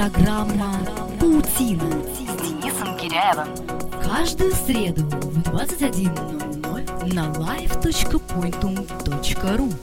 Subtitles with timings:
[0.00, 0.80] Программа
[1.20, 3.52] «Паутина» с Денисом Киряевым.
[4.02, 9.74] Каждую среду в 21.00 на live.pointum.ru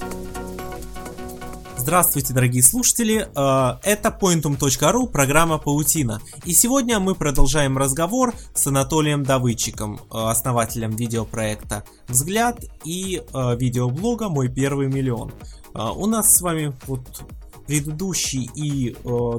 [1.78, 3.28] Здравствуйте, дорогие слушатели!
[3.36, 6.20] Э, Это Pointum.ru, программа «Паутина».
[6.46, 14.30] И сегодня мы продолжаем разговор с Анатолием Давыдчиком, э, основателем видеопроекта «Взгляд» и э, видеоблога
[14.30, 15.32] «Мой первый миллион».
[15.76, 17.22] У нас с вами вот
[17.68, 18.96] предыдущий и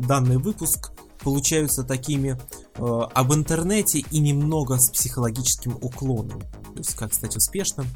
[0.07, 2.39] данный выпуск получаются такими
[2.77, 6.41] об интернете и немного с психологическим уклоном.
[6.41, 7.87] То есть, как стать успешным,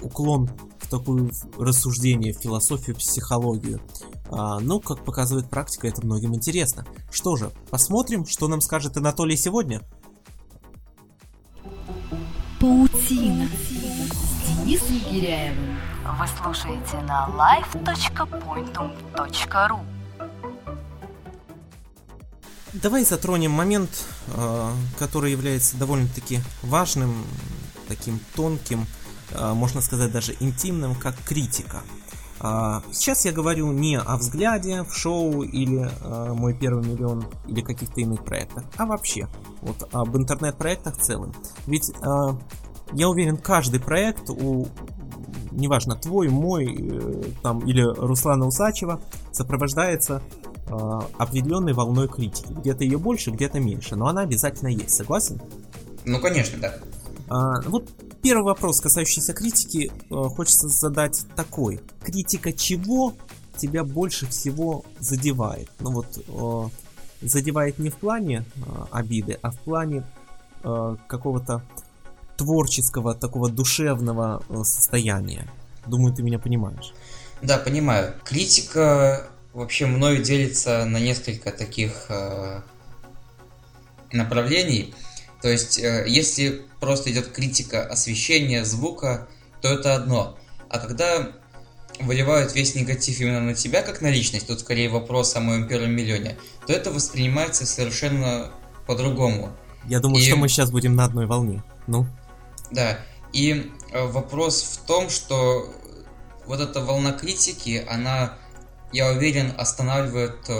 [0.00, 3.80] уклон в такое рассуждение, в философию, психологию.
[4.30, 6.86] А, но, как показывает практика, это многим интересно.
[7.10, 9.80] Что же, посмотрим, что нам скажет Анатолий сегодня.
[12.60, 13.48] Паутина
[14.46, 15.76] Денисом Гиряевым.
[16.18, 19.80] Вы слушаете на live.pointum.ru
[22.74, 23.90] Давай затронем момент,
[24.34, 27.24] а, который является довольно-таки важным,
[27.88, 28.86] таким тонким,
[29.32, 31.82] а, можно сказать даже интимным, как критика.
[32.40, 37.62] А, сейчас я говорю не о взгляде в шоу или э, мой первый миллион или
[37.62, 39.28] каких-то иных проектах, а вообще
[39.62, 41.32] вот об интернет-проектах в целом.
[41.66, 42.34] Ведь э,
[42.92, 44.68] я уверен, каждый проект у
[45.50, 49.00] неважно твой, мой, э, там или Руслана Усачева
[49.32, 50.22] сопровождается
[50.66, 52.52] э, определенной волной критики.
[52.52, 54.90] Где-то ее больше, где-то меньше, но она обязательно есть.
[54.90, 55.40] Согласен?
[56.04, 56.74] Ну конечно, да.
[57.28, 57.88] А, вот
[58.24, 61.82] Первый вопрос, касающийся критики, э, хочется задать такой.
[62.02, 63.12] Критика чего
[63.58, 65.68] тебя больше всего задевает?
[65.78, 68.60] Ну вот, э, задевает не в плане э,
[68.90, 70.04] обиды, а в плане
[70.62, 71.62] какого-то
[72.36, 75.46] творческого, такого душевного состояния.
[75.86, 76.92] Думаю, ты меня понимаешь.
[77.42, 78.14] Да, понимаю.
[78.24, 82.10] Критика вообще мною делится на несколько таких
[84.12, 84.94] направлений.
[85.42, 89.28] То есть, если просто идет критика освещения, звука,
[89.60, 90.38] то это одно.
[90.68, 91.32] А когда
[92.00, 95.92] выливают весь негатив именно на тебя как на личность, тут скорее вопрос о моем первом
[95.92, 98.50] миллионе, то это воспринимается совершенно
[98.86, 99.50] по-другому.
[99.86, 100.26] Я думаю, и...
[100.26, 101.62] что мы сейчас будем на одной волне.
[101.86, 102.06] Ну?
[102.70, 102.98] Да.
[103.32, 105.72] И э, вопрос в том, что
[106.46, 108.38] вот эта волна критики, она,
[108.92, 110.54] я уверен, останавливает э,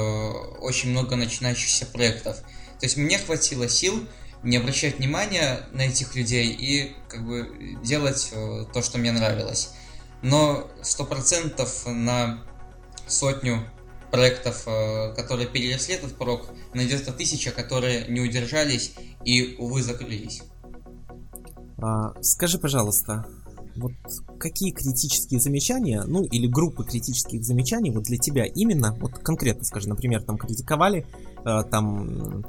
[0.60, 2.38] очень много начинающихся проектов.
[2.81, 4.06] То есть мне хватило сил
[4.42, 9.71] не обращать внимания на этих людей и как бы делать э, то, что мне нравилось.
[10.22, 12.42] Но сто процентов на
[13.06, 13.62] сотню
[14.10, 14.65] проектов,
[15.16, 18.92] которые переросли этот порог, найдется тысяча, которые не удержались
[19.25, 20.42] и, увы, закрылись.
[21.78, 23.26] А, скажи, пожалуйста,
[23.76, 23.92] вот
[24.38, 29.88] какие критические замечания, ну или группы критических замечаний вот для тебя именно, вот конкретно скажи,
[29.88, 31.06] например, там критиковали,
[31.44, 32.44] э, там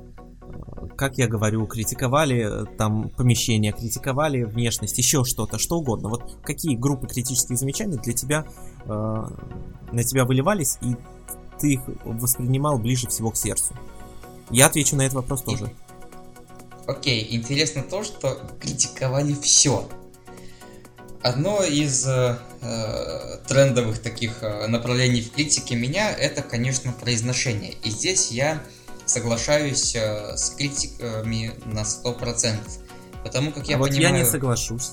[0.96, 6.10] как я говорю, критиковали э, там помещение, критиковали внешность, еще что-то, что угодно.
[6.10, 8.46] Вот какие группы критических замечаний для тебя
[8.86, 10.96] э, на тебя выливались, и
[11.60, 13.74] ты их воспринимал ближе всего к сердцу?
[14.52, 15.72] Я отвечу на этот вопрос тоже.
[16.88, 19.90] Окей, интересно то, что критиковали все.
[21.22, 27.74] Одно из э, э, трендовых таких э, направлений в критике меня это, конечно, произношение.
[27.84, 28.62] И здесь я
[29.06, 32.58] соглашаюсь э, с критиками на 100%.
[33.24, 34.16] Потому как я а вот понимаю...
[34.16, 34.92] я не соглашусь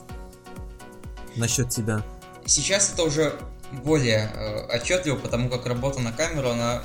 [1.36, 2.02] насчет тебя.
[2.46, 3.38] Сейчас это уже
[3.84, 6.82] более э, отчетливо, потому как работа на камеру, она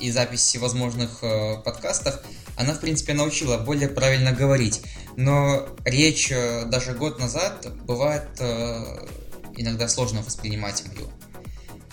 [0.00, 2.20] и запись всевозможных э, подкастов,
[2.56, 4.82] она, в принципе, научила более правильно говорить.
[5.16, 9.06] Но речь э, даже год назад бывает э,
[9.56, 11.10] иногда сложно воспринимать мою.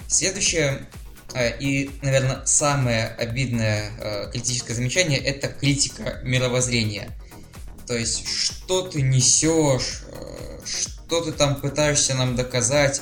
[0.08, 0.88] Следующее
[1.36, 7.10] Э, и, наверное, самое обидное э, критическое замечание– это критика мировоззрения.
[7.88, 13.02] То есть, что ты несешь, э, что ты там пытаешься нам доказать,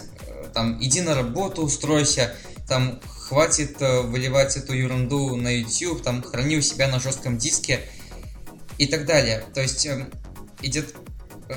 [0.52, 2.36] там, иди на работу, устройся,
[2.68, 7.82] там, хватит выливать эту ерунду на YouTube, там, храни у себя на жестком диске
[8.78, 9.44] и так далее.
[9.54, 9.88] То есть,
[10.62, 10.94] идет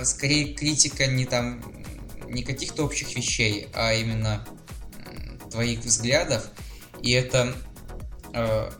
[0.04, 1.62] скорее критика не там,
[2.28, 4.46] не каких-то общих вещей, а именно
[5.50, 6.46] твоих взглядов–
[7.02, 7.54] и это
[8.32, 8.70] э,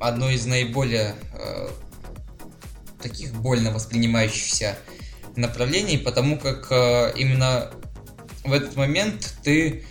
[0.00, 1.68] одно из наиболее э,
[3.02, 4.78] таких больно воспринимающихся
[5.36, 7.70] направлений, потому как э, именно
[8.44, 9.82] в этот момент ты э,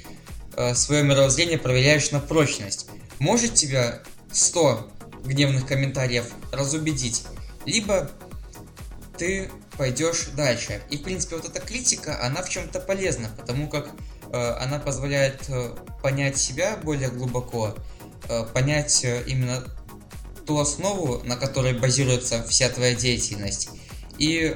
[0.75, 2.87] свое мировоззрение проверяешь на прочность.
[3.19, 4.01] Может тебя
[4.31, 4.91] 100
[5.23, 7.23] гневных комментариев разубедить,
[7.65, 8.09] либо
[9.17, 10.81] ты пойдешь дальше.
[10.89, 13.89] И, в принципе, вот эта критика, она в чем-то полезна, потому как
[14.33, 17.75] Э, она позволяет э, понять себя более глубоко,
[18.53, 19.65] понять именно
[20.45, 23.69] ту основу, на которой базируется вся твоя деятельность,
[24.17, 24.55] и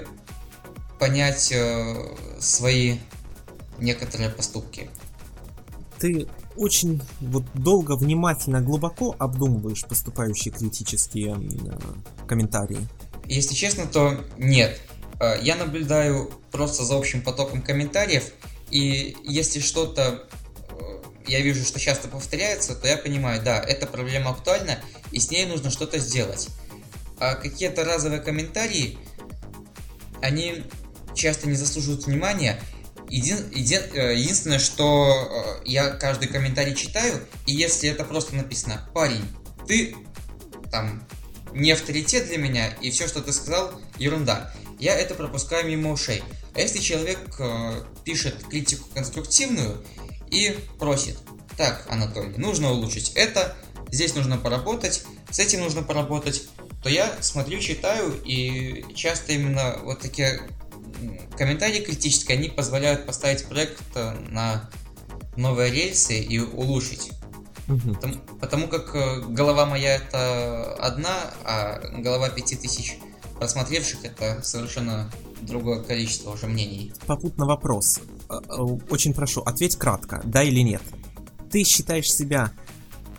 [1.00, 1.54] понять
[2.40, 3.00] свои
[3.78, 4.90] некоторые поступки.
[6.00, 12.88] Ты очень вот долго, внимательно, глубоко обдумываешь поступающие критические э, комментарии?
[13.26, 14.80] Если честно, то нет.
[15.20, 18.32] Э, я наблюдаю просто за общим потоком комментариев,
[18.70, 20.28] и если что-то
[20.70, 20.76] э,
[21.28, 24.80] я вижу, что часто повторяется, то я понимаю, да, эта проблема актуальна,
[25.12, 26.50] и с ней нужно что-то сделать.
[27.20, 28.98] А какие-то разовые комментарии,
[30.22, 30.64] они
[31.16, 32.60] часто не заслуживают внимания,
[33.10, 38.88] един, един, э, единственное, что э, я каждый комментарий читаю, и если это просто написано
[38.94, 39.26] «Парень,
[39.68, 39.96] ты
[40.72, 41.08] там
[41.54, 46.24] не авторитет для меня, и все, что ты сказал, ерунда», я это пропускаю мимо ушей.
[46.54, 49.84] А если человек э, пишет критику конструктивную
[50.30, 51.18] и просит
[51.56, 53.56] «Так, Анатолий, нужно улучшить это,
[53.90, 56.44] здесь нужно поработать, с этим нужно поработать»,
[56.84, 60.42] то я смотрю, читаю, и часто именно вот такие
[61.38, 64.70] комментарии критические, они позволяют поставить проект э, на
[65.36, 67.12] новые рельсы и улучшить.
[67.68, 67.94] Угу.
[67.96, 72.98] Потому, потому как э, голова моя это одна, а голова пяти тысяч
[73.38, 75.12] просмотревших это совершенно
[75.42, 76.94] другое количество уже мнений.
[77.06, 78.00] Попутно вопрос.
[78.30, 78.36] Э,
[78.90, 80.82] очень прошу, ответь кратко, да или нет.
[81.52, 82.52] Ты считаешь себя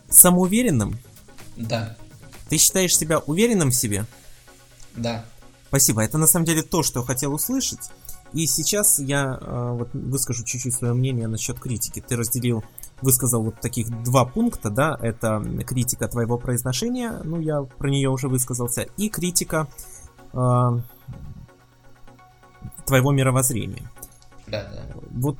[0.09, 0.99] самоуверенным?
[1.55, 1.97] Да.
[2.49, 4.05] Ты считаешь себя уверенным в себе?
[4.95, 5.25] Да.
[5.69, 6.03] Спасибо.
[6.03, 7.91] Это на самом деле то, что я хотел услышать.
[8.33, 12.03] И сейчас я э, вот выскажу чуть-чуть свое мнение насчет критики.
[12.05, 12.63] Ты разделил,
[13.01, 18.27] высказал вот таких два пункта, да, это критика твоего произношения, ну я про нее уже
[18.27, 19.67] высказался, и критика
[20.33, 20.69] э,
[22.85, 23.89] твоего мировоззрения.
[24.47, 24.83] Да, да.
[25.11, 25.37] Вот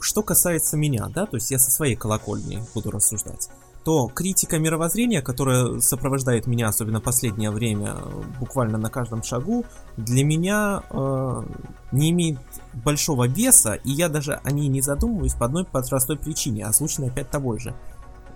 [0.00, 3.48] что касается меня, да, то есть я со своей колокольни буду рассуждать
[3.84, 7.96] то критика мировоззрения, которая сопровождает меня, особенно последнее время,
[8.38, 9.64] буквально на каждом шагу,
[9.96, 11.42] для меня э,
[11.92, 12.38] не имеет
[12.84, 17.30] большого веса, и я даже о ней не задумываюсь по одной простой причине, озвученной опять
[17.30, 17.74] тобой же.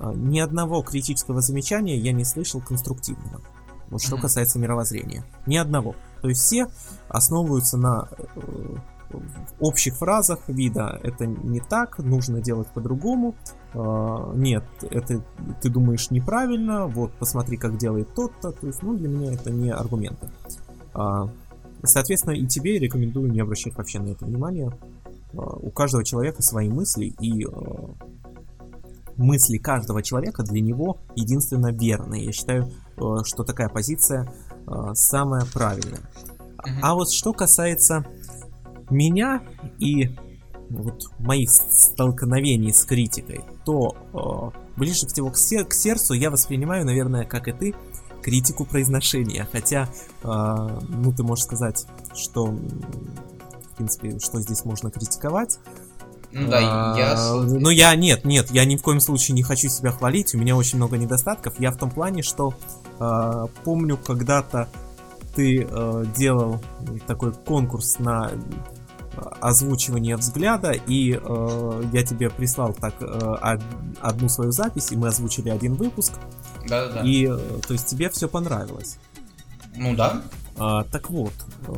[0.01, 3.43] Э, ни одного критического замечания я не слышал конструктивного.
[3.91, 5.25] Вот что касается мировоззрения.
[5.47, 5.95] Ни одного.
[6.23, 6.69] То есть все
[7.09, 8.77] основываются на э,
[9.11, 9.21] в
[9.61, 13.35] общих фразах вида это не так, нужно делать по-другому.
[13.75, 15.23] А, нет, это
[15.61, 18.53] ты думаешь неправильно, вот посмотри, как делает тот-то.
[18.53, 20.31] То есть, ну, для меня это не аргументы.
[20.95, 21.29] А,
[21.83, 24.73] соответственно, и тебе рекомендую не обращать вообще на это внимания.
[25.37, 27.47] А, у каждого человека свои мысли, и
[29.17, 32.25] мысли каждого человека для него единственно верные.
[32.25, 32.69] Я считаю,
[33.25, 34.29] что такая позиция
[34.95, 36.01] самая правильная.
[36.83, 38.05] А вот что касается
[38.91, 39.43] меня
[39.79, 40.11] и
[40.71, 46.85] вот моих столкновений с критикой, то э, ближе всего к, сер- к сердцу я воспринимаю,
[46.85, 47.75] наверное, как и ты,
[48.23, 49.47] критику произношения.
[49.51, 49.89] Хотя,
[50.23, 50.27] э,
[50.89, 55.59] ну, ты можешь сказать, что, в принципе, что здесь можно критиковать.
[56.33, 57.33] Ну да, а, я...
[57.45, 60.57] Ну я, нет, нет, я ни в коем случае не хочу себя хвалить, у меня
[60.57, 61.61] очень много недостатков.
[61.61, 62.55] Я в том плане, что
[62.99, 64.69] э, помню, когда-то
[65.37, 66.61] ты э, делал
[67.07, 68.33] такой конкурс на
[69.41, 73.59] озвучивание взгляда, и э, я тебе прислал так э,
[74.01, 76.15] одну свою запись, и мы озвучили один выпуск.
[76.69, 77.01] Да, да.
[77.03, 78.99] И э, то есть тебе все понравилось.
[79.77, 80.23] Ну да.
[80.57, 81.33] А, так вот,
[81.69, 81.73] э,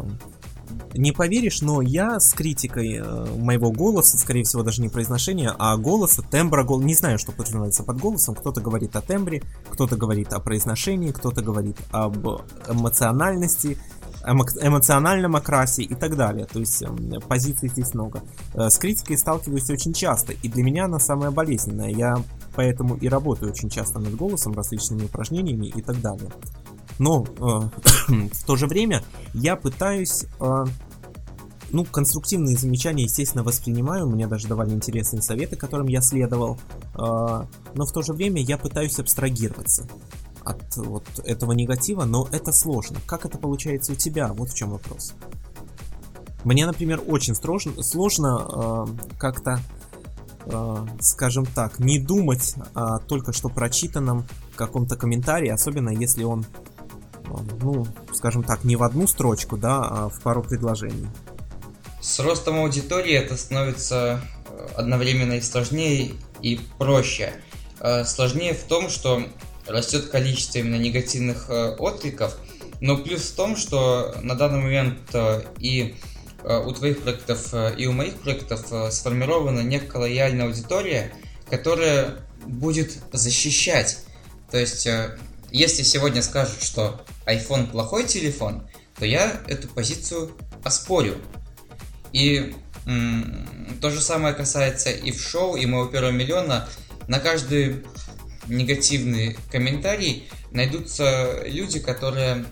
[0.95, 5.77] не поверишь, но я с критикой э, моего голоса, скорее всего, даже не произношения, а
[5.77, 6.81] голоса, тембра, гол...
[6.81, 8.35] не знаю, что подразумевается под голосом.
[8.35, 12.27] Кто-то говорит о тембре, кто-то говорит о произношении, кто-то говорит об
[12.69, 13.79] эмоциональности,
[14.27, 16.47] эмоциональном окрасе и так далее.
[16.47, 18.23] То есть эм, позиций здесь много.
[18.55, 21.91] Э, с критикой сталкиваюсь очень часто, и для меня она самая болезненная.
[21.91, 22.17] Я
[22.55, 26.31] поэтому и работаю очень часто над голосом, различными упражнениями и так далее.
[26.99, 29.03] Но э, в то же время
[29.35, 30.65] я пытаюсь э,
[31.71, 34.09] ну, конструктивные замечания, естественно, воспринимаю.
[34.09, 36.59] Мне даже давали интересные советы, которым я следовал.
[36.95, 39.87] Э, но в то же время я пытаюсь абстрагироваться
[40.47, 42.99] от вот этого негатива, но это сложно.
[43.07, 44.29] Как это получается у тебя?
[44.29, 45.13] Вот в чем вопрос.
[46.45, 49.61] Мне, например, очень сложно, сложно э, как-то,
[50.45, 56.47] э, скажем так, не думать о только что прочитанном каком-то комментарии, особенно если он,
[57.25, 57.85] э, ну,
[58.15, 61.09] скажем так, не в одну строчку, да, а в пару предложений.
[62.01, 67.33] С ростом аудитории это становится э, одновременно и сложнее, и проще.
[67.81, 69.25] Э, сложнее в том, что
[69.67, 72.37] растет количество именно негативных э, откликов,
[72.81, 75.97] но плюс в том, что на данный момент э, и
[76.43, 81.13] э, у твоих проектов, и у моих проектов сформирована некая лояльная аудитория,
[81.51, 83.99] которая будет защищать.
[84.51, 84.87] То есть,
[85.51, 88.69] если сегодня скажут, что iPhone плохой телефон,
[88.99, 90.31] то я эту позицию
[90.65, 91.17] оспорю.
[92.13, 92.55] И
[92.87, 96.69] м- то же самое касается и в шоу, и моего первого миллиона.
[97.09, 97.85] На каждый
[98.49, 102.47] негативный комментарий найдутся люди, которые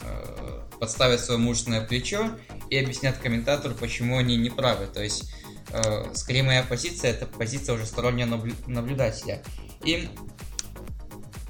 [0.00, 2.30] э, подставят свое мужественное плечо
[2.70, 4.86] и объяснят комментатору, почему они не правы.
[4.86, 5.32] То есть,
[5.70, 9.42] э, скорее моя позиция это позиция уже стороннего наблюдателя.
[9.84, 10.08] И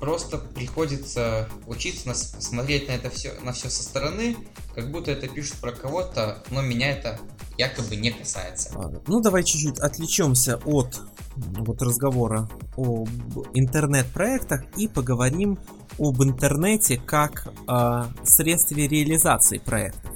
[0.03, 4.37] просто приходится учиться на, смотреть на это все, на все со стороны,
[4.75, 7.21] как будто это пишут про кого-то, но меня это
[7.57, 8.77] якобы не касается.
[9.07, 11.01] Ну, давай чуть-чуть отвлечемся от
[11.37, 13.09] вот разговора об
[13.55, 15.59] интернет-проектах и поговорим
[15.99, 20.13] об интернете как о средстве реализации проектов.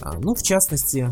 [0.00, 1.10] А, ну, в частности,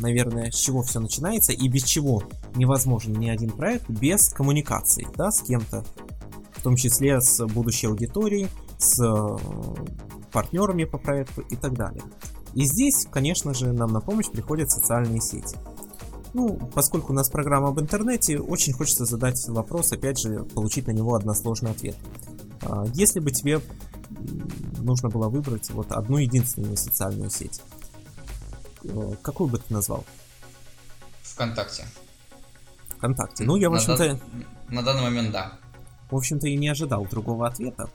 [0.00, 2.22] наверное, с чего все начинается и без чего
[2.54, 5.84] невозможен ни один проект без коммуникации, да, с кем-то,
[6.64, 9.36] том числе с будущей аудиторией, с э,
[10.32, 12.02] партнерами по проекту и так далее.
[12.54, 15.56] И здесь, конечно же, нам на помощь приходят социальные сети.
[16.34, 20.90] Ну, поскольку у нас программа об интернете, очень хочется задать вопрос, опять же, получить на
[20.90, 21.96] него односложный ответ.
[22.62, 23.60] А, если бы тебе
[24.78, 27.62] нужно было выбрать вот одну единственную социальную сеть,
[28.84, 30.04] э, какую бы ты назвал?
[31.22, 31.86] ВКонтакте.
[32.96, 33.44] ВКонтакте.
[33.44, 34.20] Ну, я, в общем-то...
[34.68, 35.58] На, на данный момент, да
[36.14, 37.90] в общем-то, и не ожидал другого ответа.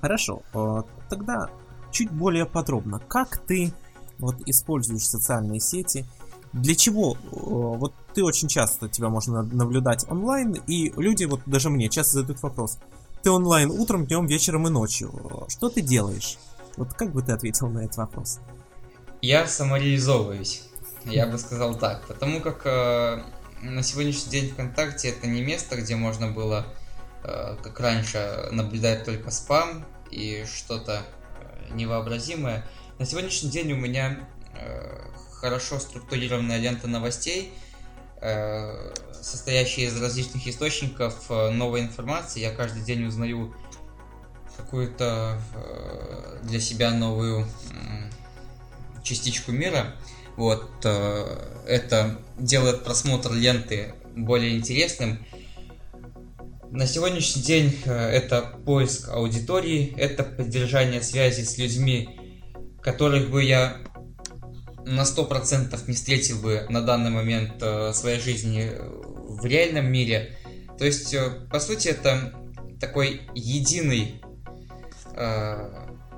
[0.00, 1.50] Хорошо, э, тогда
[1.90, 3.00] чуть более подробно.
[3.00, 3.72] Как ты
[4.18, 6.06] вот используешь социальные сети?
[6.54, 7.14] Для чего?
[7.14, 12.20] Э, вот ты очень часто тебя можно наблюдать онлайн, и люди, вот даже мне часто
[12.20, 12.78] задают вопрос.
[13.22, 15.12] Ты онлайн утром, днем, вечером и ночью.
[15.48, 16.38] Что ты делаешь?
[16.76, 18.40] Вот как бы ты ответил на этот вопрос?
[19.20, 20.62] Я самореализовываюсь,
[21.04, 22.06] я бы сказал так.
[22.06, 23.22] Потому как э,
[23.62, 26.66] на сегодняшний день ВКонтакте это не место, где можно было
[27.24, 31.02] Э, как раньше, наблюдать только спам и что-то
[31.40, 32.66] э, невообразимое.
[32.98, 35.06] На сегодняшний день у меня э,
[35.44, 37.52] хорошо структурированная лента новостей,
[39.12, 42.40] состоящая из различных источников новой информации.
[42.40, 43.54] Я каждый день узнаю
[44.56, 45.38] какую-то
[46.44, 47.46] для себя новую
[49.02, 49.96] частичку мира.
[50.36, 55.18] Вот это делает просмотр ленты более интересным.
[56.70, 62.18] На сегодняшний день э, это поиск аудитории, это поддержание связи с людьми,
[62.82, 63.76] которых бы я
[64.84, 70.36] на 100% не встретил бы на данный момент э, своей жизни в реальном мире.
[70.78, 72.34] То есть, э, по сути, это
[72.80, 74.20] такой единый,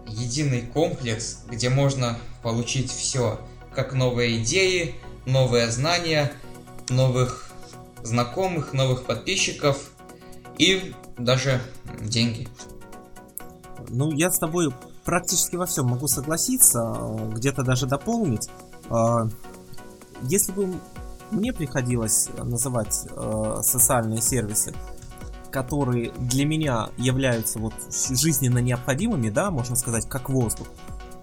[0.08, 3.38] единый комплекс, где можно получить все,
[3.74, 4.94] как новые идеи,
[5.26, 6.32] новые знания,
[6.88, 7.50] новых
[8.02, 9.90] знакомых, новых подписчиков–
[10.58, 11.60] и даже
[12.00, 12.48] деньги.
[13.88, 14.72] Ну, я с тобой
[15.06, 16.94] практически во всем могу согласиться,
[17.32, 18.50] где-то даже дополнить.
[18.90, 19.28] А,
[20.22, 20.74] если бы
[21.30, 24.74] мне приходилось называть а, социальные сервисы,
[25.50, 27.72] которые для меня являются вот
[28.10, 30.66] жизненно необходимыми, да, можно сказать, как воздух,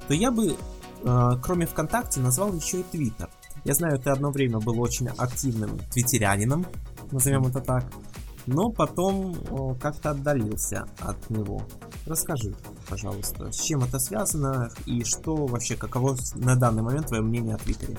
[0.08, 0.56] то я бы,
[1.44, 3.30] кроме ВКонтакте, назвал еще и Твиттер.
[3.64, 6.66] Я знаю, ты одно время был очень активным твиттерянином,
[7.12, 7.86] назовем это так
[8.46, 11.66] но потом как-то отдалился от него.
[12.06, 12.54] Расскажи,
[12.90, 17.58] пожалуйста, с чем это связано и что вообще, каково на данный момент твое мнение о
[17.58, 17.98] Твиттере?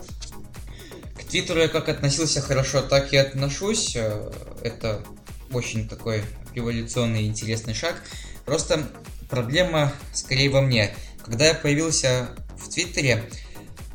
[1.17, 3.97] К Твиттеру я как относился хорошо, так и отношусь.
[3.97, 4.31] Э,
[4.63, 5.03] это
[5.53, 6.23] очень такой
[6.55, 7.95] эволюционный интересный шаг.
[8.45, 8.83] Просто
[9.31, 10.95] проблема скорее во мне.
[11.25, 13.25] Когда я появился в Твиттере,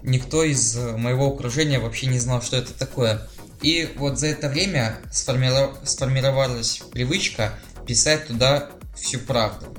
[0.02, 3.28] никто из моего окружения вообще не знал, что это такое.
[3.62, 5.78] И вот за это время сформиров...
[5.84, 7.54] сформировалась привычка
[7.86, 9.76] писать туда всю правду.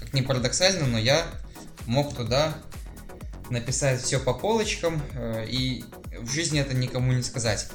[0.00, 1.26] Как ни парадоксально, но я
[1.86, 2.56] мог туда
[3.50, 5.84] написать все по полочкам, э, и
[6.18, 7.68] в жизни это никому не сказать.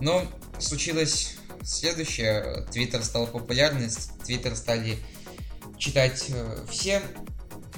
[0.00, 0.24] Но
[0.58, 2.66] случилось следующее.
[2.70, 3.88] Твиттер стал популярным,
[4.24, 4.98] Твиттер стали
[5.78, 7.02] читать э, все,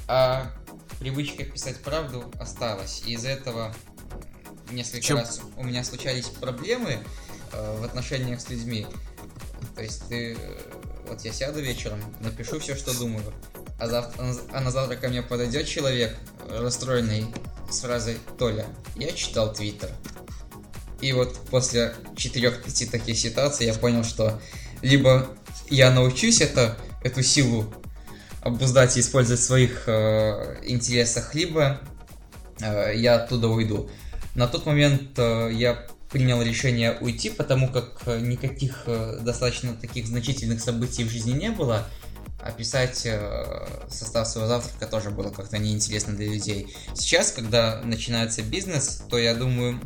[0.09, 0.52] а
[0.99, 3.02] привычка писать правду осталась.
[3.06, 3.75] И из-за этого
[4.70, 5.18] несколько Чем?
[5.18, 6.99] раз у меня случались проблемы
[7.52, 8.87] э, в отношениях с людьми.
[9.75, 10.37] То есть ты, э,
[11.08, 13.32] вот я сяду вечером, напишу все, что думаю,
[13.78, 16.16] а, завтра, а на завтра ко мне подойдет человек
[16.49, 17.26] расстроенный
[17.70, 19.90] с фразой «Толя, я читал Твиттер».
[21.00, 24.40] И вот после четырех-пяти таких ситуаций я понял, что
[24.80, 25.28] либо
[25.68, 27.73] я научусь это, эту силу
[28.40, 31.80] обуздать и использовать в своих э, интересах, либо
[32.61, 33.90] э, я оттуда уйду.
[34.37, 40.07] На тот момент э, я принял решение уйти, потому как э, никаких э, достаточно таких
[40.07, 41.88] значительных событий в жизни не было,
[42.38, 46.75] а писать э, состав своего завтрака тоже было как-то неинтересно для людей.
[46.95, 49.81] Сейчас, когда начинается бизнес, то я думаю,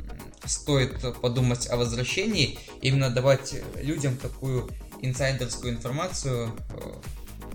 [0.45, 4.69] стоит подумать о возвращении, именно давать людям такую
[5.01, 6.53] инсайдерскую информацию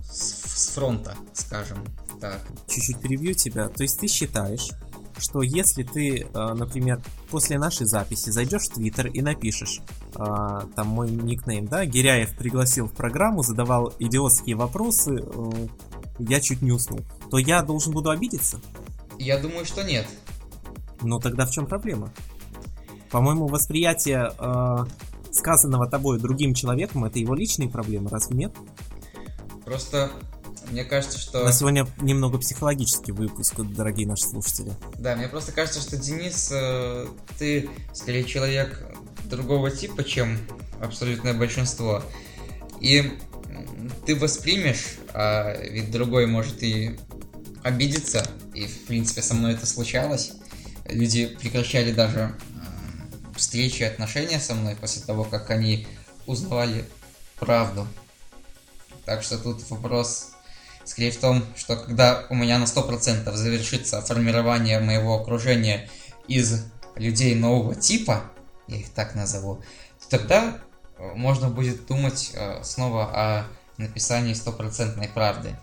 [0.10, 1.86] с, с фронта, скажем
[2.22, 2.40] так.
[2.70, 3.68] Чуть-чуть перебью тебя.
[3.68, 4.70] То есть ты считаешь,
[5.18, 9.82] что если ты, э, например, после нашей записи зайдешь в Твиттер и напишешь,
[10.16, 10.24] э,
[10.76, 15.68] там мой никнейм, да, Гиряев пригласил в программу, задавал идиотские вопросы, э,
[16.20, 18.60] я чуть не уснул, то я должен буду обидеться?
[19.18, 20.08] Я думаю, что нет.
[21.02, 22.12] Ну тогда в чем проблема?
[23.12, 24.32] По-моему, восприятие
[25.32, 28.54] сказанного тобой другим человеком это его личные проблемы, разве нет?
[29.66, 30.12] Просто
[30.70, 31.44] мне кажется, что...
[31.44, 34.74] На сегодня немного психологический выпуск, дорогие наши слушатели.
[34.98, 37.08] Да, мне просто кажется, что, Денис, э,
[37.38, 38.86] ты скорее человек
[39.26, 40.40] другого типа, чем
[40.82, 42.04] абсолютное большинство.
[42.80, 43.18] И
[44.06, 47.00] ты воспримешь, а ведь другой может и
[47.64, 50.34] обидеться, и в принципе со мной это случалось.
[50.86, 52.36] Люди прекращали даже
[53.36, 55.88] встречи и отношения со мной после того, как они
[56.26, 56.86] узнавали
[57.40, 57.88] правду.
[59.06, 60.32] Так что тут вопрос
[60.86, 65.90] скорее в том, что когда у меня на 100% завершится формирование моего окружения
[66.28, 66.66] из
[66.96, 68.24] людей нового типа,
[68.68, 69.62] я их так назову,
[70.00, 70.58] то тогда
[70.98, 75.58] э, можно будет думать э, снова о написании стопроцентной правды.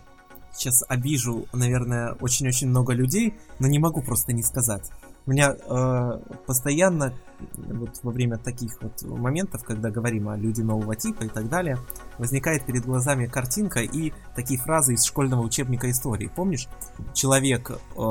[0.53, 4.83] Сейчас обижу, наверное, очень-очень много людей, но не могу просто не сказать.
[5.25, 7.13] У меня э, постоянно
[7.55, 11.77] вот во время таких вот моментов, когда говорим о люди нового типа и так далее,
[12.17, 16.31] возникает перед глазами картинка и такие фразы из школьного учебника истории.
[16.33, 16.67] Помнишь?
[17.13, 18.01] Человек э,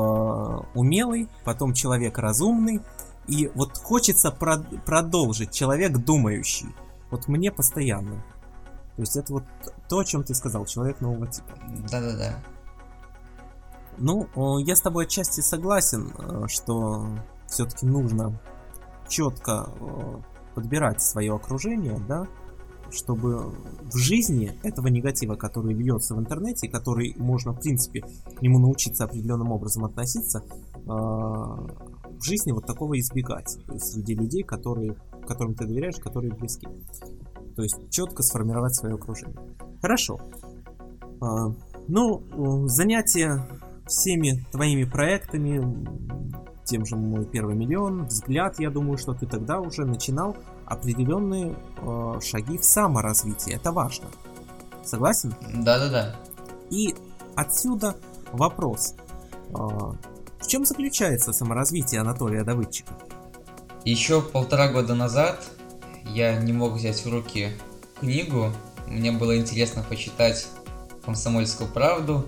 [0.73, 2.81] умелый, потом человек разумный,
[3.27, 6.67] и вот хочется прод- продолжить человек думающий.
[7.11, 8.23] Вот мне постоянно.
[8.95, 9.43] То есть это вот
[9.87, 11.49] то, о чем ты сказал, человек нового типа.
[11.91, 12.35] Да-да-да.
[13.97, 17.07] Ну, я с тобой отчасти согласен, э, что
[17.47, 18.39] все-таки нужно
[19.07, 19.69] четко
[20.55, 22.27] подбирать свое окружение, да,
[22.91, 28.59] чтобы в жизни этого негатива, который льется в интернете, который можно, в принципе, к нему
[28.59, 33.57] научиться определенным образом относиться, э, в жизни вот такого избегать.
[33.77, 34.95] Среди людей, которые,
[35.27, 36.67] которым ты доверяешь, которые близки.
[37.55, 39.37] То есть четко сформировать свое окружение.
[39.81, 40.19] Хорошо.
[41.87, 43.45] Ну, занятие
[43.87, 45.61] всеми твоими проектами,
[46.65, 52.19] тем же мой первый миллион, взгляд, я думаю, что ты тогда уже начинал определенные э,
[52.21, 53.55] шаги в саморазвитие.
[53.55, 54.07] Это важно.
[54.83, 55.33] Согласен?
[55.53, 56.15] Да-да-да.
[56.69, 56.95] И
[57.35, 57.95] отсюда
[58.31, 58.95] вопрос.
[59.49, 62.93] Э, в чем заключается саморазвитие Анатолия Давыдчика?
[63.85, 65.43] Еще полтора года назад
[66.05, 67.49] я не мог взять в руки
[67.99, 68.51] книгу.
[68.87, 70.47] Мне было интересно почитать
[71.03, 72.25] «Комсомольскую правду»,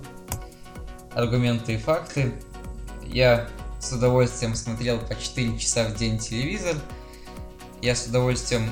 [1.16, 2.32] аргументы и факты.
[3.02, 3.48] Я
[3.80, 6.76] с удовольствием смотрел по 4 часа в день телевизор.
[7.80, 8.70] Я с удовольствием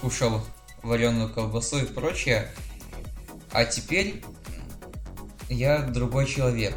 [0.00, 0.42] кушал
[0.82, 2.48] вареную колбасу и прочее.
[3.50, 4.22] А теперь
[5.48, 6.76] я другой человек.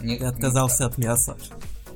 [0.00, 0.88] Не, Ты отказался не...
[0.88, 1.36] от мяса.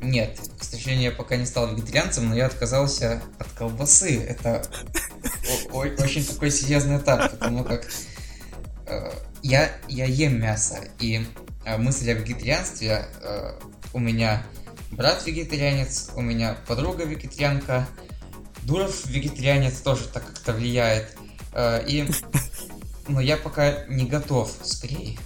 [0.03, 4.21] Нет, к сожалению, я пока не стал вегетарианцем, но я отказался от колбасы.
[4.21, 4.67] Это
[5.73, 7.87] очень такой серьезный этап, потому как
[8.87, 11.25] э, я, я ем мясо, и
[11.79, 13.07] мысль о вегетарианстве.
[13.23, 13.53] Э,
[13.93, 14.43] у меня
[14.91, 17.87] брат вегетарианец, у меня подруга вегетарианка,
[18.63, 21.17] Дуров вегетарианец тоже так как-то влияет.
[21.53, 22.09] Э, и
[23.09, 25.19] но я пока не готов, скорее,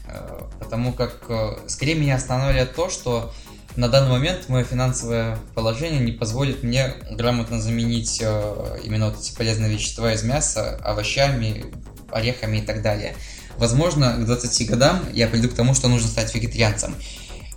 [0.58, 1.30] потому как
[1.66, 3.34] скорее меня останавливает то, что
[3.76, 9.70] на данный момент мое финансовое положение не позволит мне грамотно заменить именно вот эти полезные
[9.70, 11.66] вещества из мяса овощами,
[12.10, 13.14] орехами и так далее.
[13.58, 16.94] Возможно, к 20 годам я приду к тому, что нужно стать вегетарианцем.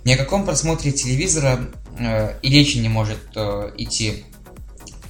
[0.04, 4.24] Ни о каком просмотре телевизора э, и речи не может э, идти.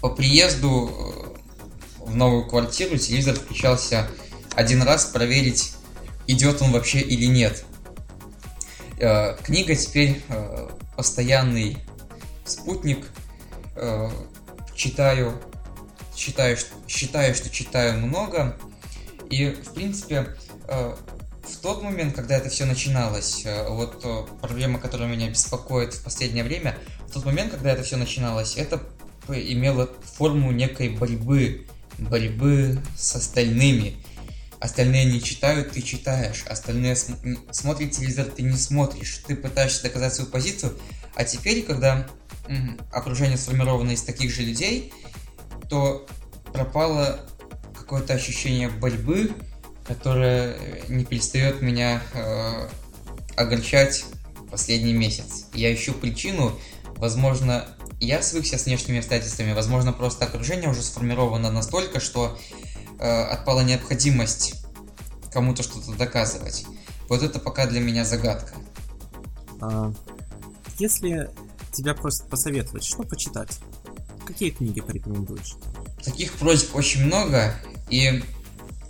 [0.00, 4.08] По приезду э, в новую квартиру телевизор включался
[4.56, 5.74] один раз проверить,
[6.26, 7.64] идет он вообще или нет.
[8.98, 11.78] Э, книга теперь э, постоянный
[12.44, 13.06] спутник.
[13.76, 14.10] Э,
[14.74, 15.40] читаю,
[16.14, 18.56] читаю, считаю, что читаю много.
[19.30, 20.36] И, в принципе,
[20.70, 26.02] в тот момент, когда это все начиналось, э, вот э, проблема, которая меня беспокоит в
[26.04, 26.76] последнее время,
[27.08, 28.82] в тот момент, когда это все начиналось, это
[29.28, 31.66] имело форму некой борьбы,
[31.98, 33.96] борьбы с остальными.
[34.60, 40.14] Остальные не читают, ты читаешь, остальные см- смотрят телевизор, ты не смотришь, ты пытаешься доказать
[40.14, 40.78] свою позицию,
[41.14, 42.06] а теперь, когда
[42.46, 44.92] м- окружение сформировано из таких же людей,
[45.68, 46.06] то
[46.52, 47.20] пропало
[47.74, 49.34] какое-то ощущение борьбы,
[49.90, 50.56] которое
[50.88, 52.68] не перестает меня э,
[53.34, 54.04] огорчать
[54.48, 55.46] последний месяц.
[55.52, 56.56] Я ищу причину,
[56.94, 57.66] возможно,
[57.98, 62.38] я свыкся с внешними обстоятельствами, возможно, просто окружение уже сформировано настолько, что
[63.00, 64.62] э, отпала необходимость
[65.32, 66.66] кому-то что-то доказывать.
[67.08, 68.54] Вот это пока для меня загадка.
[69.60, 69.92] А,
[70.78, 71.30] если
[71.72, 73.58] тебя просят посоветовать, что почитать,
[74.24, 75.56] какие книги порекомендуешь?
[76.04, 77.56] Таких просьб очень много,
[77.90, 78.22] и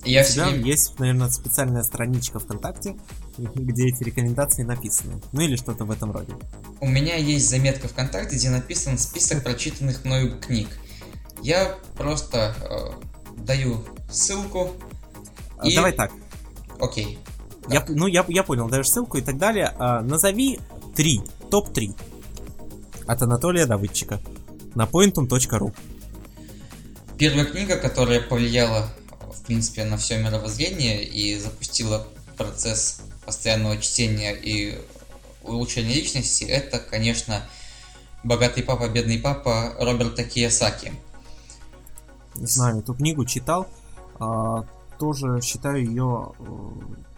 [0.04, 0.60] я У тебя все...
[0.60, 2.96] есть, наверное, специальная страничка ВКонтакте,
[3.38, 5.20] где эти рекомендации написаны.
[5.32, 6.34] Ну или что-то в этом роде.
[6.80, 10.68] У меня есть заметка ВКонтакте, где написан список прочитанных мною книг.
[11.42, 14.72] Я просто э, даю ссылку.
[15.58, 16.12] А, И- Давай так.
[16.80, 17.18] Окей.
[17.68, 19.72] Я, ну, я, я понял, даешь ссылку и так далее.
[19.78, 20.58] А, назови
[20.96, 21.94] три, топ-3
[23.06, 24.20] от Анатолия Давыдчика
[24.74, 25.74] на pointum.ru.
[27.18, 28.88] Первая книга, которая повлияла,
[29.50, 34.78] принципе, на все мировоззрение и запустила процесс постоянного чтения и
[35.42, 37.42] улучшения личности, это, конечно,
[38.22, 40.92] «Богатый папа, бедный папа» Роберта Киясаки.
[42.34, 43.66] Знаю эту книгу, читал.
[44.20, 44.66] А,
[45.00, 46.44] тоже считаю ее э,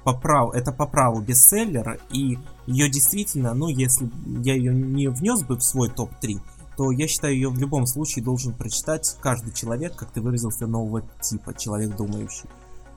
[0.02, 4.08] по праву, это по праву бестселлер, и ее действительно, ну, если
[4.42, 6.40] я ее не внес бы в свой топ-3,
[6.76, 11.02] то я считаю, ее в любом случае должен прочитать каждый человек, как ты выразился, нового
[11.20, 12.48] типа, человек думающий.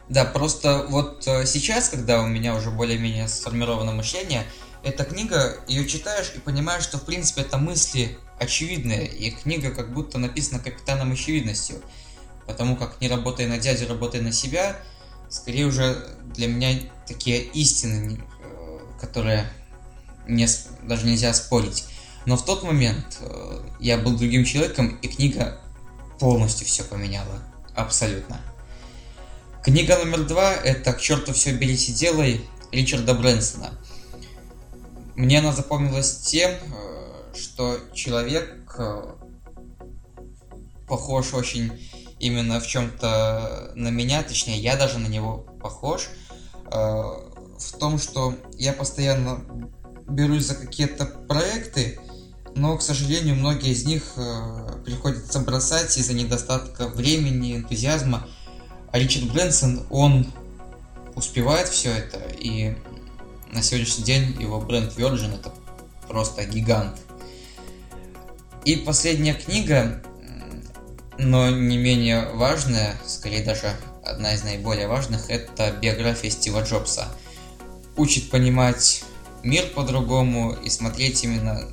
[0.08, 4.46] Да, просто вот э, сейчас, когда у меня уже более-менее сформировано мышление,
[4.84, 9.92] эта книга, ее читаешь и понимаешь, что в принципе это мысли очевидные, и книга как
[9.94, 11.82] будто написана капитаном очевидностью.
[12.46, 14.78] Потому как не работая на дядю, работая на себя,
[15.30, 19.50] скорее уже для меня такие истины, э, которые
[20.28, 20.48] не,
[20.84, 21.86] даже нельзя спорить.
[22.26, 25.62] Но в тот момент э, я был другим человеком, и книга
[26.20, 27.42] полностью все поменяла.
[27.76, 28.40] Абсолютно.
[29.64, 33.72] Книга номер два это «К черту все берись и делай» Ричарда Брэнсона.
[35.16, 39.16] Мне она запомнилась тем, э, что человек э,
[40.88, 41.72] похож очень
[42.20, 46.10] именно в чем-то на меня, точнее, я даже на него похож,
[46.66, 49.46] э, в том, что я постоянно
[50.08, 52.00] берусь за какие-то проекты,
[52.56, 58.26] но, к сожалению, многие из них э, приходится бросать из-за недостатка времени, энтузиазма.
[58.92, 60.26] А Ричард Брэнсон, он
[61.16, 62.78] успевает все это, и
[63.52, 65.54] на сегодняшний день его бренд Virgin это
[66.08, 66.98] просто гигант.
[68.64, 70.02] И последняя книга,
[71.18, 77.10] но не менее важная, скорее даже одна из наиболее важных, это биография Стива Джобса.
[77.98, 79.04] Учит понимать
[79.44, 81.68] мир по-другому и смотреть именно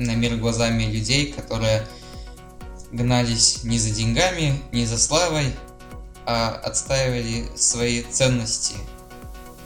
[0.00, 1.86] на мир глазами людей, которые
[2.90, 5.54] гнались не за деньгами, не за славой,
[6.26, 8.74] а отстаивали свои ценности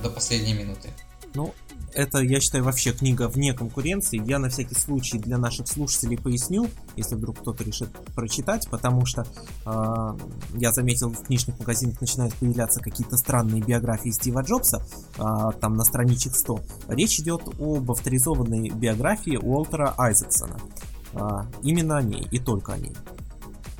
[0.02, 0.90] до последней минуты.
[1.34, 1.54] Ну,
[1.94, 4.22] это, я считаю, вообще книга вне конкуренции.
[4.26, 9.26] Я на всякий случай для наших слушателей поясню, если вдруг кто-то решит прочитать, потому что
[9.64, 10.18] э,
[10.58, 14.84] я заметил, в книжных магазинах начинают появляться какие-то странные биографии Стива Джобса,
[15.16, 15.22] э,
[15.60, 16.60] там на страничек 100.
[16.88, 20.58] Речь идет об авторизованной биографии Уолтера Айзексона.
[21.12, 22.96] Э, именно о ней и только о ней.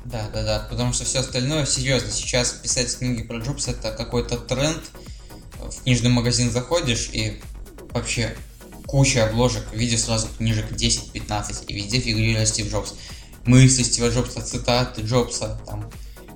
[0.05, 4.37] Да, да, да, потому что все остальное, серьезно, сейчас писать книги про Джобса это какой-то
[4.37, 4.81] тренд.
[5.59, 7.41] В книжный магазин заходишь и
[7.95, 8.35] вообще
[8.85, 12.93] куча обложек, видео сразу книжек 10-15, и везде фигурирует Стив Джобс.
[13.45, 15.89] Мысли Стива Джобса, цитаты Джобса, там,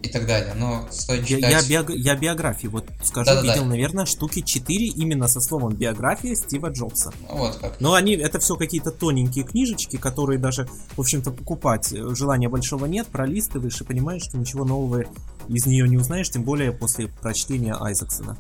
[0.04, 0.54] и так далее.
[0.56, 1.68] Но стоит Я, читать...
[1.70, 3.54] я, биог- я биографии, вот скажу, Да-да-да.
[3.54, 7.12] видел, наверное, штуки 4 именно со словом биография Стива Джобса.
[7.28, 7.82] Ну, Вот как.
[7.82, 12.86] Но они, это все какие-то тоненькие книжечки, которые даже, в общем-то, покупать э, желания большого
[12.86, 15.04] нет, пролистываешь и понимаешь, что ничего нового
[15.48, 18.38] из нее не узнаешь, тем более после прочтения Айзексона.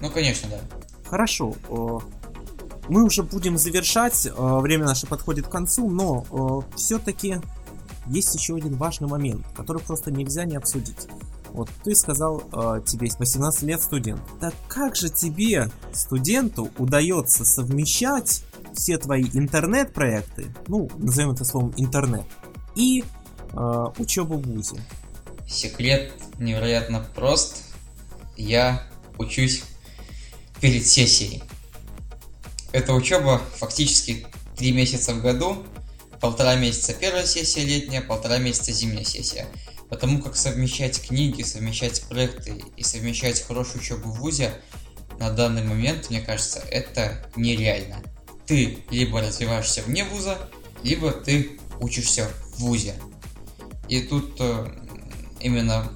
[0.00, 0.60] Ну, конечно, да.
[1.08, 1.54] Хорошо,
[2.88, 7.36] мы уже будем завершать, э, время наше подходит к концу, но все-таки
[8.06, 11.08] есть еще один важный момент, который просто нельзя не обсудить.
[11.52, 14.22] Вот ты сказал, э, тебе есть 18 лет студент.
[14.40, 18.42] Так как же тебе, студенту, удается совмещать
[18.74, 22.24] все твои интернет-проекты, ну, назовем это словом интернет,
[22.74, 23.04] и
[23.52, 24.76] э, учебу в ВУЗе?
[25.46, 27.64] Секрет невероятно прост.
[28.36, 28.82] Я
[29.18, 29.64] учусь
[30.60, 31.42] перед сессией.
[32.72, 35.64] Эта учеба фактически три месяца в году.
[36.20, 39.46] Полтора месяца первая сессия летняя, полтора месяца зимняя сессия.
[39.90, 44.54] Потому как совмещать книги, совмещать проекты и совмещать хорошую учебу в ВУЗе
[45.18, 48.02] на данный момент, мне кажется, это нереально.
[48.46, 50.38] Ты либо развиваешься вне ВУЗа,
[50.82, 52.94] либо ты учишься в ВУЗе.
[53.88, 54.66] И тут э,
[55.40, 55.92] именно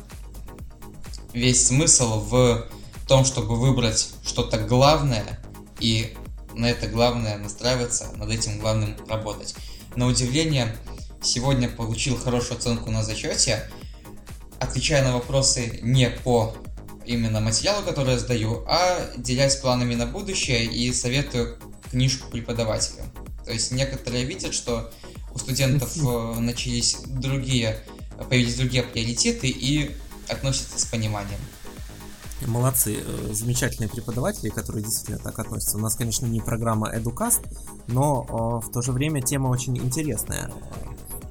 [1.32, 2.66] весь смысл в
[3.08, 5.40] том, чтобы выбрать что-то главное
[5.80, 6.14] и
[6.56, 9.54] на это главное настраиваться, над этим главным работать.
[9.94, 10.74] На удивление,
[11.22, 13.70] сегодня получил хорошую оценку на зачете,
[14.58, 16.54] отвечая на вопросы не по
[17.04, 21.58] именно материалу, который я сдаю, а делясь планами на будущее и советую
[21.90, 23.04] книжку преподавателю.
[23.44, 24.90] То есть некоторые видят, что
[25.32, 27.78] у студентов э, начались другие,
[28.28, 29.94] появились другие приоритеты и
[30.28, 31.38] относятся с пониманием.
[32.44, 35.78] Молодцы, э, замечательные преподаватели, которые действительно так относятся.
[35.78, 37.40] У нас, конечно, не программа Educast,
[37.86, 38.26] но
[38.62, 40.50] э, в то же время тема очень интересная.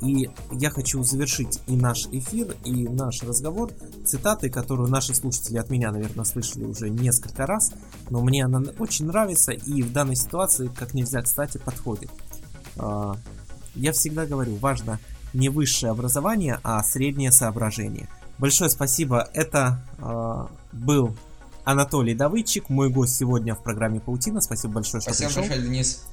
[0.01, 3.71] И я хочу завершить и наш эфир, и наш разговор
[4.05, 7.71] цитатой, которую наши слушатели от меня, наверное, слышали уже несколько раз,
[8.09, 12.09] но мне она очень нравится и в данной ситуации как нельзя кстати подходит.
[12.77, 13.15] А,
[13.73, 14.99] я всегда говорю, важно
[15.33, 18.09] не высшее образование, а среднее соображение.
[18.37, 19.27] Большое спасибо.
[19.33, 21.15] Это э, был
[21.63, 24.41] Анатолий Давыдчик, мой гость сегодня в программе Паутина.
[24.41, 25.41] Спасибо большое, что Спасибо пришел.
[25.43, 26.05] большое, Денис.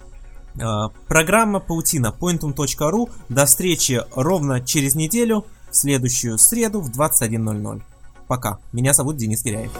[0.54, 3.10] Э, программа Паутина pointum.ru.
[3.28, 7.82] До встречи ровно через неделю, в следующую среду в 21.00.
[8.28, 8.58] Пока.
[8.72, 9.72] Меня зовут Денис Киряев.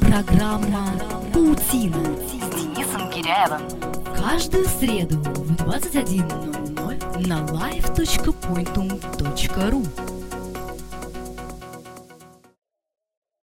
[0.00, 0.86] Программа
[1.32, 3.60] Паутина с Денисом Киряевым.
[4.16, 10.07] Каждую среду в 21.00 на live.pointum.ru